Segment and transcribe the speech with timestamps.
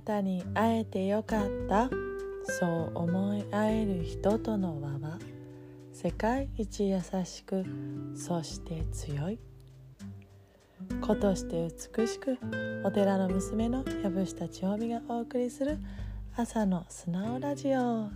[0.00, 1.90] たに会えてよかった。
[2.44, 5.18] そう思い合える人との輪は
[5.92, 7.64] 世界一優しく
[8.16, 9.38] そして強い。
[11.00, 12.38] 子として美しく
[12.84, 15.78] お寺の娘の藪下千穂美がお送りする
[16.34, 18.08] 朝の素直ラジオ。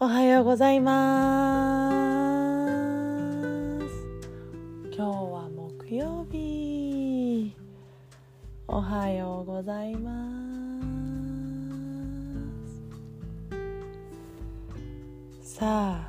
[0.00, 1.92] おはようございます。
[4.94, 7.01] 今日は木曜日。
[8.74, 10.10] おはようございま
[15.42, 15.56] す。
[15.58, 16.08] さ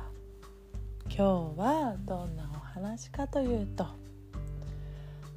[1.04, 3.86] 今日はどんなお話かというと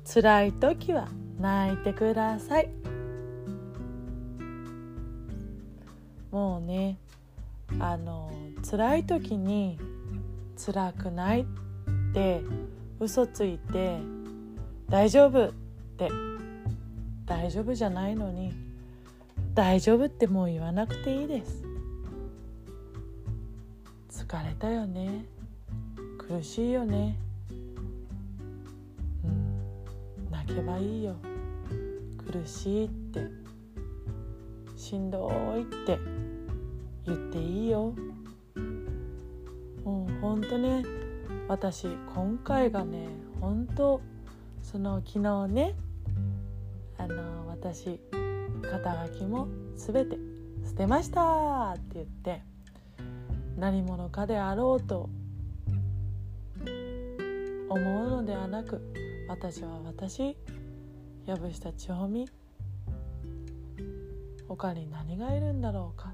[0.06, 2.70] 辛い時は泣いてください。
[6.32, 6.98] もうね
[7.78, 8.32] あの
[8.72, 9.78] 辛い時に
[10.56, 11.46] 辛くないっ
[12.14, 12.42] て
[13.02, 13.98] 嘘ついて
[14.88, 15.52] 大丈夫っ
[15.98, 16.10] て
[17.28, 18.54] 大丈夫じゃないのに
[19.54, 21.64] 大丈夫ってもう言わなくていいです。
[24.10, 25.26] 疲れたよね。
[26.18, 27.18] 苦しいよね。
[29.24, 30.32] うん。
[30.32, 31.16] 泣けばいいよ。
[32.32, 33.28] 苦しいって。
[34.76, 36.00] しんどいって。
[37.06, 37.94] 言っていいよ。
[39.84, 40.84] もうほんとね。
[41.48, 43.08] 私今回がね
[43.40, 44.02] 本当
[44.62, 45.76] その昨日ね
[47.10, 48.00] あの私
[48.62, 50.18] 肩書きも全て
[50.66, 52.42] 捨てましたって言って
[53.58, 55.10] 何者かであろうと
[57.70, 58.82] 思うのではなく
[59.28, 60.38] 私は私
[61.26, 62.26] 藪下千穂美
[64.48, 66.14] 他に何がいるんだろうか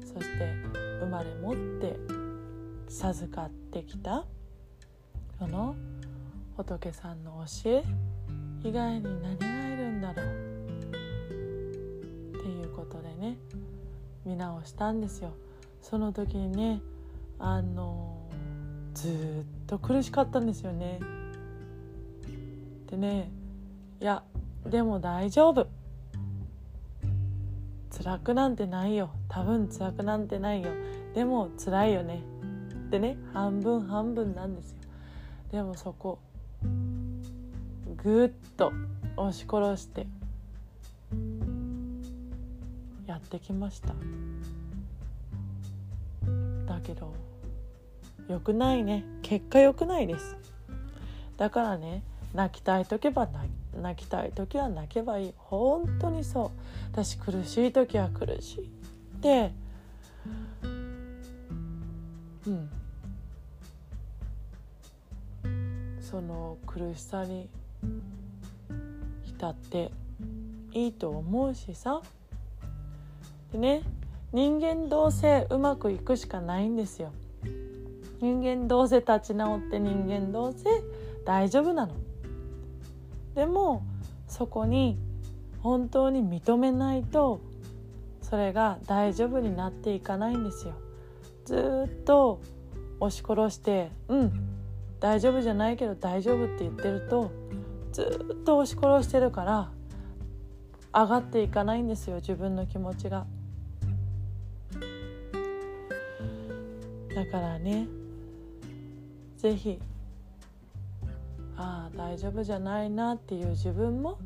[0.00, 0.54] そして
[1.00, 1.96] 生まれ持って
[2.88, 4.24] 授かってきた
[5.38, 5.74] その
[6.56, 7.84] 仏さんの教え
[8.62, 9.61] 以外に何が
[10.02, 10.26] だろう。
[12.36, 13.38] っていうことでね
[14.26, 15.32] 見直したんですよ。
[15.80, 16.82] その時にね
[17.38, 18.28] あの
[18.94, 19.12] ずっ
[19.66, 21.00] と苦しかったんですよね。
[22.90, 23.30] でね
[24.00, 24.22] いや
[24.66, 25.66] でも大丈夫。
[27.96, 29.10] 辛くなんてないよ。
[29.28, 30.70] 多分辛くなんてないよ。
[31.14, 32.22] でも辛いよね。
[32.90, 34.76] でね半分半分なんですよ。
[35.52, 36.18] でもそこ
[38.02, 38.72] ぐっと
[39.16, 40.06] 押し殺して
[43.06, 43.94] やってきました。
[46.66, 47.12] だけど
[48.28, 49.04] 良くないね。
[49.22, 50.36] 結果良くないです。
[51.36, 52.02] だからね
[52.34, 53.28] 泣きたい時は
[53.80, 55.34] 泣きたい時は泣けばいい。
[55.36, 56.50] 本当にそう。
[56.92, 58.64] 私苦しい時は苦しい。
[58.64, 58.68] っ
[59.20, 59.52] て
[62.46, 62.70] うん。
[66.00, 67.48] その苦しさに
[69.42, 69.90] 浸って
[70.72, 72.00] いいと思うしさ。
[73.50, 73.82] でね
[74.32, 77.10] 人間どうせうまくいくしかないんですよ。
[78.20, 80.64] 人間どうせ立ち直って人間どうせ
[81.26, 81.94] 大丈夫なの。
[83.34, 83.82] でも
[84.28, 84.96] そこに
[85.60, 87.40] 本当に認めないと
[88.20, 90.74] それが大丈夫になっていかないんですよ。
[91.44, 92.40] ずっと
[93.00, 94.32] 押し殺してうん
[95.00, 97.32] 大丈夫じゃないけど大丈夫って言ってると
[97.92, 98.02] ず
[98.40, 99.70] っと押し殺してるから
[100.94, 103.26] 上がっていかないんですよ自分の気持ちが。
[107.14, 107.86] だからね
[109.36, 109.78] 是非
[111.56, 114.18] ああ大丈夫じゃないなっていう自分も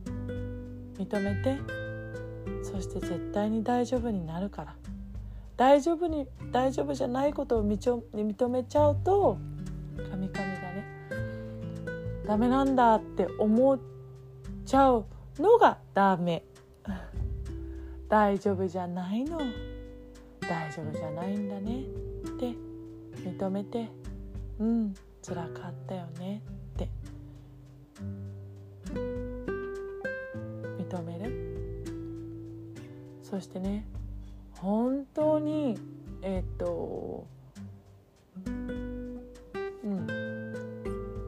[0.96, 1.58] 認めて
[2.62, 4.76] そして絶対に大丈夫になるから。
[5.56, 9.38] 大丈夫に大丈夫じゃないことを認めちゃうと
[12.26, 13.78] ダメなんだって思っ
[14.64, 15.06] ちゃう
[15.38, 16.44] のがダメ。
[18.08, 19.38] 大丈夫じゃないの。
[20.40, 21.84] 大丈夫じゃないんだね。
[22.26, 22.54] って
[23.28, 23.88] 認めて。
[24.58, 24.94] うん
[25.24, 26.42] 辛かったよね。
[26.74, 26.88] って。
[30.78, 31.56] 認める。
[33.22, 33.86] そしてね
[34.52, 35.76] 本当に
[36.22, 37.26] えっ、と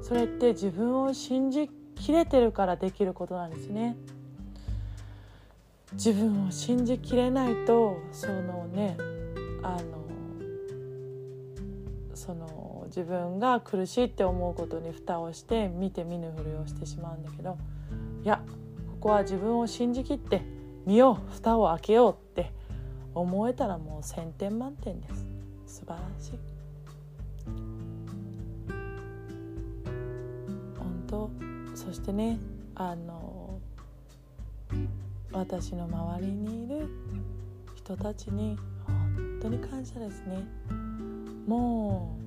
[0.08, 3.94] それって自分を信じきれてるからできることなんですね。
[5.92, 8.96] 自分を信じきれないとそのね
[9.62, 10.08] あの
[12.14, 17.58] その自分が苦しいって思うことに蓋をして見て見ぬふりをしてしまうんだけど
[18.24, 18.42] いや
[18.90, 20.42] ここは自分を信じきって
[20.86, 22.50] 見よう蓋を開けようって
[23.14, 25.26] 思えたらもう1,000点満点です。
[25.66, 27.77] 素晴らしい。
[31.10, 31.30] 本
[31.72, 32.38] 当そしてね
[32.74, 33.58] あの
[35.32, 36.86] 私の周りにいる
[37.76, 40.44] 人たちに本当に感謝ですね。
[41.46, 42.18] も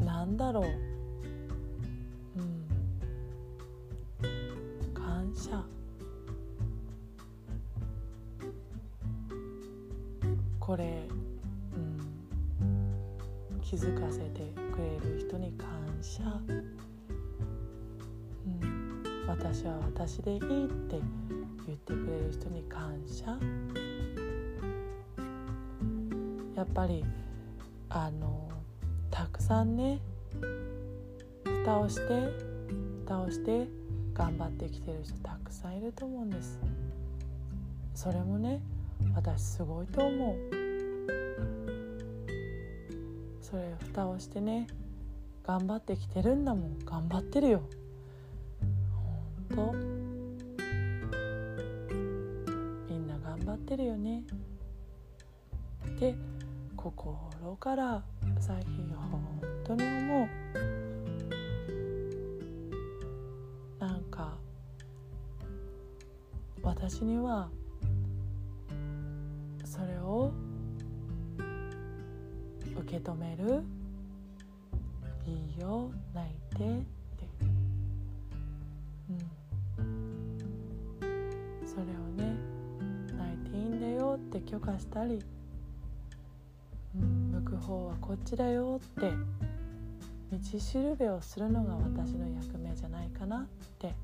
[0.00, 0.64] うなんだろう。
[0.64, 2.66] うん。
[4.92, 5.62] 感謝。
[10.58, 11.08] これ、
[11.74, 15.19] うん、気づかせてくれる
[19.30, 21.00] 私は私でいいって
[21.64, 23.38] 言ってくれる人に感謝。
[26.56, 27.04] やっぱり
[27.88, 28.50] あの
[29.10, 30.00] たくさんね
[31.44, 32.28] 蓋をして
[33.04, 33.68] 蓋をして
[34.12, 36.58] 頑張ってきてる人たくさんいると思うんです。
[37.94, 38.60] それもね
[39.14, 40.36] 私すごいと思う。
[43.40, 44.66] それ蓋をしてね
[45.46, 46.78] 頑張ってきてるんだもん。
[46.84, 47.62] 頑張ってるよ。
[49.54, 49.72] と。
[52.88, 54.24] みんな頑張ってるよね。
[55.98, 56.14] で
[56.76, 58.02] 心から
[58.38, 60.28] 最近本当に思う。
[63.78, 64.36] なんか
[66.62, 67.50] 私には
[69.64, 70.32] それを
[72.78, 73.62] 受け止める
[75.26, 77.26] いいよ泣いてって
[79.10, 79.39] うん。
[84.40, 85.20] って許可したり、
[86.96, 89.12] うん、向く方はこっちだよって
[90.32, 93.46] 道しるべをするのが私の役目じゃないかなっ
[93.78, 93.94] て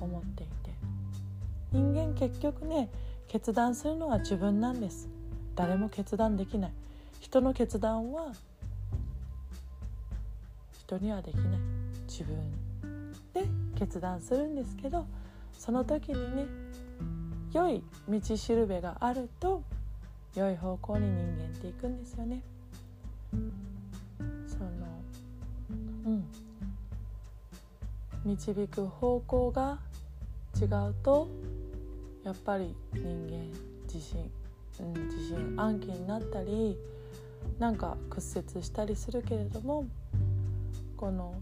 [0.00, 0.72] 思っていて。
[1.72, 2.90] 人間結局ね
[3.28, 5.08] 決断するのは自分なんです。
[5.54, 6.72] 誰も決断できない。
[7.20, 8.32] 人の決断は
[10.78, 11.60] 人にはできない。
[12.06, 12.36] 自分
[13.32, 13.46] で
[13.78, 15.06] 決断するんですけど
[15.58, 16.46] その時にね
[17.52, 19.62] 良い道しるべがあると
[20.34, 22.42] 良い方向に人間っていくんですよね。
[24.46, 24.70] その
[26.06, 26.24] うん
[28.24, 29.78] 導く方向が
[30.60, 31.28] 違うと
[32.24, 33.52] やっぱり人間
[33.92, 34.30] 自信、
[34.80, 36.78] うん、自信暗記になったり
[37.58, 39.86] なんか屈折したりするけれども
[40.96, 41.34] この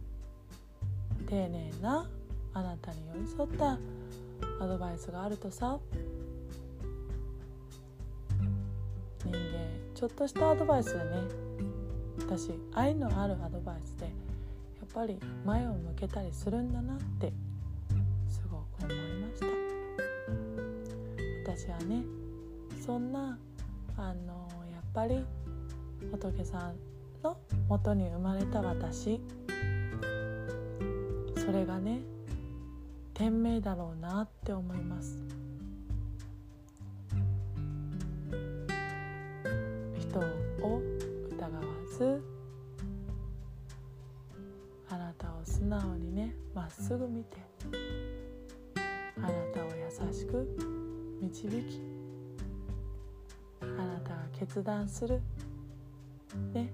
[1.29, 2.09] 丁寧な
[2.55, 3.79] あなたに寄り添った
[4.61, 5.79] アドバイスがあるとさ。
[9.25, 9.39] 人間
[9.95, 11.05] ちょっとしたアドバイスでね。
[12.19, 14.12] 私愛のあるアドバイスでやっ
[14.95, 17.33] ぱり前を向けたりするんだなって
[18.29, 19.47] すごく思いました。
[21.53, 22.05] 私はね
[22.85, 23.39] そんな
[23.97, 25.25] あのやっぱり
[26.11, 26.75] 仏さん
[27.23, 27.37] の
[27.69, 29.21] もとに生まれた私。
[31.37, 32.01] それがね
[33.20, 35.19] 天命だろうなって思います。
[39.99, 40.81] 人を
[41.31, 41.62] 疑わ
[41.99, 42.22] ず
[44.88, 47.37] あなたを素直にねまっすぐ見て
[49.19, 50.49] あなたを優しく
[51.20, 51.82] 導き
[53.61, 55.20] あなたが決断する
[56.55, 56.73] ね、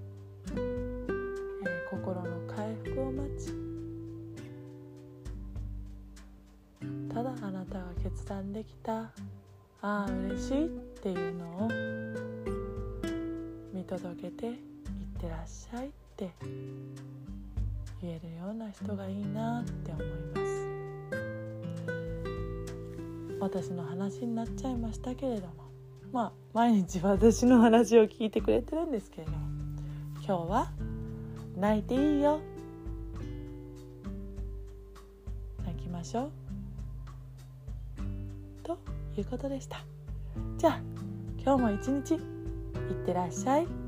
[0.55, 3.66] えー、心の回復を待ち
[7.41, 9.11] あなたが決断できた。
[9.81, 10.69] ああ嬉しいっ
[11.01, 11.69] ていうのを
[13.73, 14.55] 見届けていっ
[15.19, 16.31] てらっしゃいって
[18.01, 20.57] 言えるような人がいいなって思います。
[23.39, 25.53] 私の話になっちゃいましたけれども。
[26.11, 29.37] まあ毎日私の話を聞いてくれてるんですけれども。
[30.25, 30.71] 今日は
[31.55, 32.39] 泣いていいよ。
[35.65, 36.46] 泣きましょう。
[38.67, 38.77] と
[39.17, 39.85] いうことでした
[40.57, 40.81] じゃあ
[41.41, 42.19] 今日も一日いっ
[43.05, 43.86] てらっしゃい。